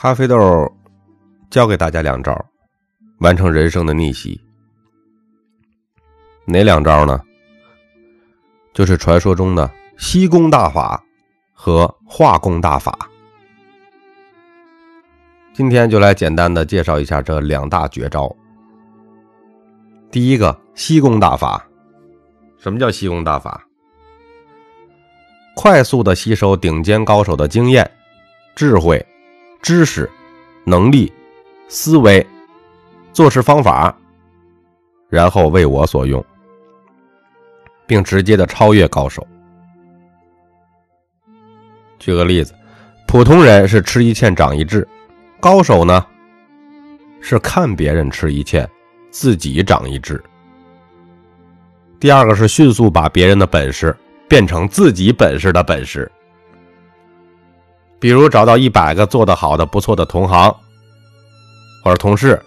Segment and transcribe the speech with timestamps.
[0.00, 0.72] 咖啡豆
[1.50, 2.32] 教给大家两招，
[3.18, 4.40] 完成人生的逆袭。
[6.44, 7.20] 哪两招呢？
[8.72, 11.02] 就是传说中的吸功大法
[11.52, 12.96] 和化功大法。
[15.52, 18.32] 今天就来简单的介绍一下这两大绝招。
[20.12, 21.66] 第一个吸功大法，
[22.56, 23.66] 什么叫吸功大法？
[25.56, 27.90] 快速的吸收顶尖高手的经验、
[28.54, 29.04] 智慧。
[29.60, 30.08] 知识、
[30.64, 31.12] 能力、
[31.68, 32.24] 思维、
[33.12, 33.94] 做事方法，
[35.08, 36.24] 然后为我所用，
[37.86, 39.26] 并直接的超越高手。
[41.98, 42.54] 举个例子，
[43.06, 44.86] 普通人是吃一堑长一智，
[45.40, 46.06] 高手呢
[47.20, 48.66] 是看别人吃一堑，
[49.10, 50.22] 自己长一智。
[51.98, 53.94] 第二个是迅速把别人的本事
[54.28, 56.10] 变成自己本事的本事。
[58.00, 60.54] 比如找到一百个做得好的不错的同行
[61.82, 62.40] 或者同事，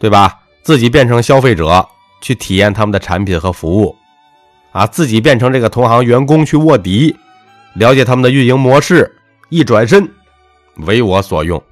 [0.00, 0.40] 对吧？
[0.62, 1.86] 自己变成消费者
[2.20, 3.96] 去体验他们的产品和服务，
[4.72, 7.16] 啊，自己变成这个同行员工去卧底，
[7.74, 9.16] 了解他们的运营模式，
[9.50, 10.08] 一转身
[10.78, 11.62] 为我所用，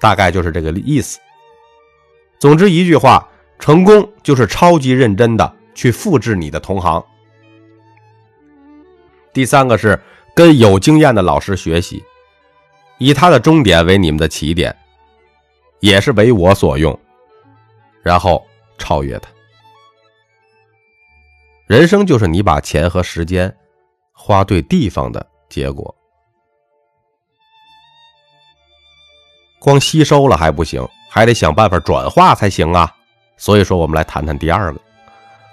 [0.00, 1.18] 大概就是这个意思。
[2.38, 7.04] 总之一句话，成功就是超级认真的去复制你的同行。
[9.32, 10.00] 第三个是。
[10.34, 12.04] 跟有经验的老师学习，
[12.98, 14.76] 以他的终点为你们的起点，
[15.80, 16.98] 也是为我所用，
[18.02, 18.44] 然后
[18.76, 19.30] 超越他。
[21.66, 23.56] 人生就是你把钱和时间
[24.12, 25.94] 花对地方的结果。
[29.60, 32.92] 光吸收了还不行，还得想办法转化才行啊。
[33.36, 34.80] 所以说，我们来谈谈第二个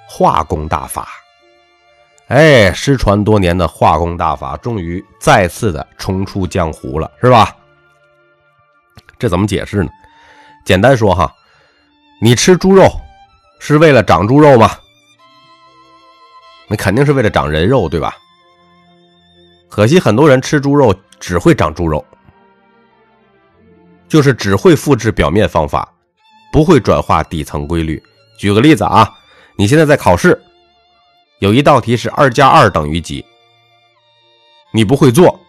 [0.08, 1.08] 化工大法。
[2.32, 7.54] 哎，失传多年的化工大法终于再次的重出江湖了，是吧？
[9.20, 9.90] 这怎么解释呢？
[10.64, 11.30] 简单说哈，
[12.22, 12.90] 你吃猪肉
[13.60, 14.72] 是为了长猪肉吗？
[16.70, 18.16] 那肯定是为了长人肉，对吧？
[19.68, 22.06] 可惜很多人吃猪肉只会长猪肉，
[24.08, 25.86] 就是只会复制表面方法，
[26.50, 28.02] 不会转化底层规律。
[28.38, 29.14] 举个例子啊，
[29.58, 30.42] 你现在在考试。
[31.42, 33.26] 有一道题是二加二等于几？
[34.72, 35.40] 你不会做，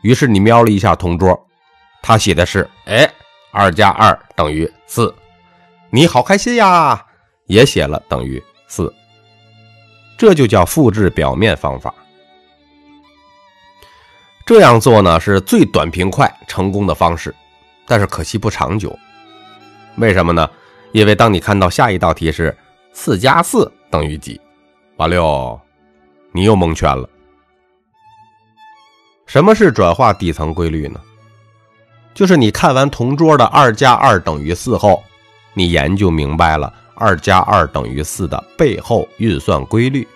[0.00, 1.36] 于是你瞄了一下同桌，
[2.00, 3.12] 他写的是哎，
[3.50, 5.12] 二加二等于四，
[5.90, 7.04] 你好开心呀，
[7.46, 8.94] 也写了等于四，
[10.16, 11.92] 这就叫复制表面方法。
[14.46, 17.34] 这样做呢是最短平快成功的方式，
[17.88, 18.96] 但是可惜不长久。
[19.96, 20.48] 为什么呢？
[20.92, 22.56] 因为当你看到下一道题是
[22.92, 24.40] 四加四等于几？
[25.00, 25.58] 八六，
[26.30, 27.08] 你又蒙圈了。
[29.24, 31.00] 什么是转化底层规律呢？
[32.12, 35.02] 就是你看完同桌的二加二等于四后，
[35.54, 40.06] 你研究明白了二加二等于四的背后运算规律，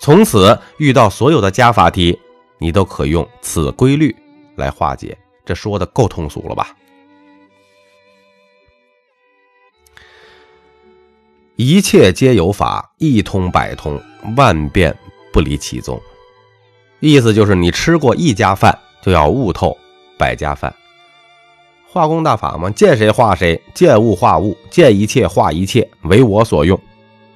[0.00, 2.18] 从此遇到所有的加法题，
[2.58, 4.12] 你都可用此规律
[4.56, 5.16] 来化解。
[5.44, 6.74] 这说的够通俗了吧？
[11.62, 13.96] 一切皆有法，一通百通，
[14.36, 14.92] 万变
[15.32, 16.00] 不离其宗。
[16.98, 19.78] 意思就是，你吃过一家饭，就要悟透
[20.18, 20.74] 百家饭。
[21.86, 26.76] 化工大法嘛，见谁化谁，见物化物，见一切化一切，为我所用。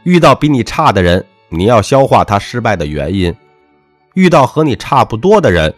[0.03, 3.33] 遇到比你差的人，你要消化他失败的原因；
[4.15, 5.73] 遇到和你差不多的人，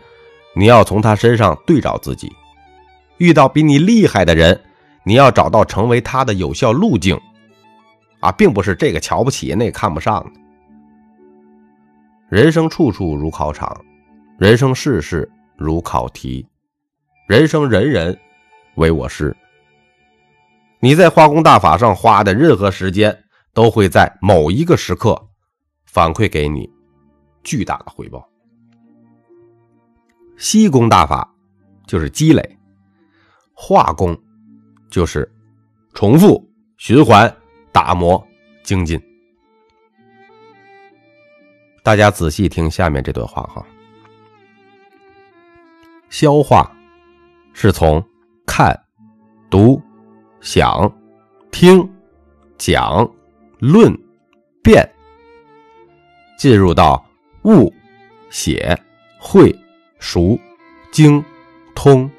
[0.55, 2.29] 你要从他身上对照自己；
[3.19, 4.59] 遇到比你厉害的人，
[5.05, 7.21] 你要找到成为他的有效路径。
[8.21, 10.41] 啊，并不是这个瞧不起，那个看不上的。
[12.29, 13.85] 人生处处如考场，
[14.39, 16.47] 人生事事如考题，
[17.27, 18.19] 人生人人
[18.75, 19.35] 为我师。
[20.81, 23.17] 你在化工大法上花的任何时间，
[23.55, 25.21] 都会在某一个时刻
[25.87, 26.69] 反馈给你
[27.43, 28.29] 巨大的回报。
[30.37, 31.29] 吸功大法
[31.87, 32.59] 就是积累，
[33.55, 34.17] 化工
[34.91, 35.29] 就是
[35.95, 37.35] 重复循环。
[37.79, 38.27] 打磨
[38.65, 39.01] 精进，
[41.85, 43.65] 大家仔细听下面这段话哈。
[46.11, 46.69] 消化
[47.53, 48.05] 是从
[48.45, 48.77] 看、
[49.49, 49.81] 读、
[50.41, 50.93] 想、
[51.53, 51.89] 听、
[52.59, 53.09] 讲、
[53.61, 53.97] 论、
[54.61, 54.85] 辩，
[56.37, 57.09] 进入到
[57.45, 57.73] 悟、
[58.29, 58.77] 写、
[59.21, 59.57] 会、
[60.01, 60.37] 熟、
[60.91, 61.25] 精、
[61.77, 62.11] 通、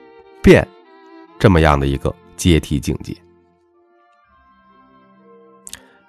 [0.41, 0.65] 变
[1.37, 3.13] 这么样的一个阶梯境界。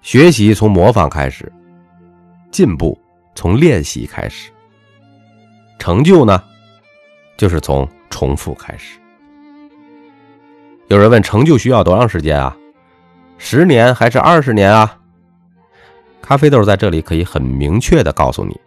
[0.03, 1.51] 学习从模仿开始，
[2.51, 2.99] 进步
[3.35, 4.51] 从练习开始，
[5.79, 6.43] 成就呢，
[7.37, 8.99] 就是从重复开始。
[10.89, 12.57] 有人问：成就需要多长时间啊？
[13.37, 14.99] 十年还是二十年啊？
[16.23, 18.59] 咖啡豆在这里可以很明确的告诉你，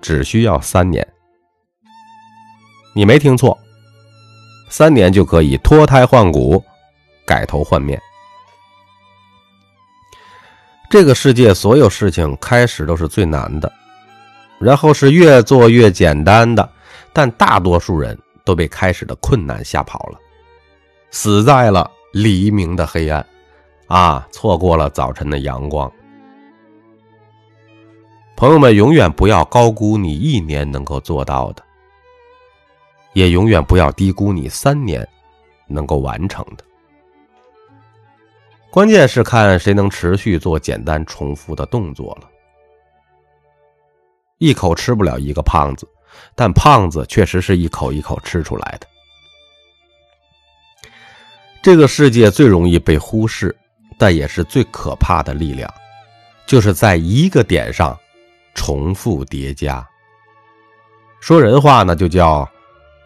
[0.00, 1.06] 只需要三年。
[2.94, 3.56] 你没听错，
[4.68, 6.62] 三年就可以脱胎换骨、
[7.24, 8.00] 改头换面。
[10.90, 13.72] 这个世界所有事情开始都是最难的，
[14.58, 16.68] 然后是越做越简单的，
[17.12, 20.18] 但大多数人都被开始的困难吓跑了，
[21.12, 23.24] 死在了黎明的黑暗，
[23.86, 25.90] 啊，错过了早晨的阳光。
[28.36, 31.62] 朋友们，永远不要高估你一年能够做到的，
[33.12, 35.06] 也永远不要低估你三年
[35.68, 36.64] 能够完成的。
[38.70, 42.28] 关键是看谁能持续做简单重复的动作了。
[44.38, 45.86] 一口吃不了一个胖子，
[46.36, 48.86] 但胖子确实是一口一口吃出来的。
[51.60, 53.54] 这个世界最容易被忽视，
[53.98, 55.68] 但也是最可怕的力量，
[56.46, 57.98] 就是在一个点上
[58.54, 59.86] 重复叠加。
[61.20, 62.48] 说人话呢，就叫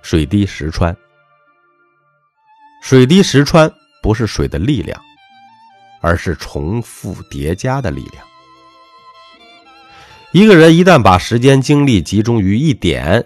[0.02, 0.94] 水滴石穿。
[2.82, 3.68] 水滴石穿
[4.02, 5.00] 不是水的力量。
[6.04, 8.22] 而是重复叠加的力量。
[10.32, 13.24] 一个人一旦把时间精力集中于一点，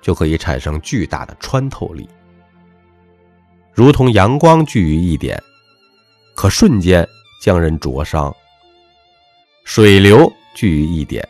[0.00, 2.08] 就可以产生巨大的穿透力，
[3.74, 5.38] 如同阳光聚于一点，
[6.34, 7.06] 可瞬间
[7.42, 8.32] 将人灼伤；
[9.64, 11.28] 水流聚于一点，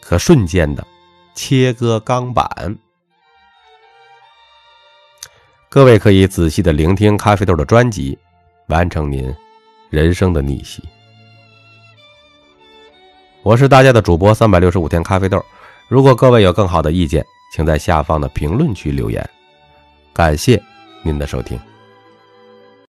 [0.00, 0.86] 可瞬间的
[1.34, 2.78] 切割钢板。
[5.68, 8.16] 各位可以仔细的聆听咖啡豆的专辑。
[8.66, 9.34] 完成您
[9.90, 10.82] 人生的逆袭。
[13.42, 15.44] 我是大家的主播三百六十五天咖啡豆。
[15.88, 17.24] 如果各位有更好的意见，
[17.54, 19.28] 请在下方的评论区留言。
[20.12, 20.62] 感谢
[21.02, 21.58] 您的收听。